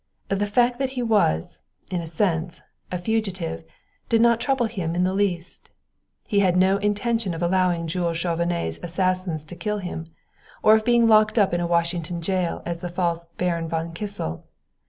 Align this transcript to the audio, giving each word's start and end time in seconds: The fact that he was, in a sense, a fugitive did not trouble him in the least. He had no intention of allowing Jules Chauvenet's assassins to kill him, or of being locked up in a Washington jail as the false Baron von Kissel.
The 0.29 0.47
fact 0.47 0.79
that 0.79 0.89
he 0.97 1.03
was, 1.03 1.61
in 1.91 2.01
a 2.01 2.07
sense, 2.07 2.63
a 2.91 2.97
fugitive 2.97 3.63
did 4.09 4.19
not 4.19 4.39
trouble 4.39 4.65
him 4.65 4.95
in 4.95 5.03
the 5.03 5.13
least. 5.13 5.69
He 6.27 6.39
had 6.39 6.57
no 6.57 6.77
intention 6.77 7.35
of 7.35 7.43
allowing 7.43 7.85
Jules 7.85 8.17
Chauvenet's 8.17 8.79
assassins 8.81 9.45
to 9.45 9.55
kill 9.55 9.77
him, 9.77 10.07
or 10.63 10.73
of 10.73 10.85
being 10.85 11.07
locked 11.07 11.37
up 11.37 11.53
in 11.53 11.61
a 11.61 11.67
Washington 11.67 12.19
jail 12.19 12.63
as 12.65 12.79
the 12.79 12.89
false 12.89 13.27
Baron 13.37 13.69
von 13.69 13.93
Kissel. 13.93 14.43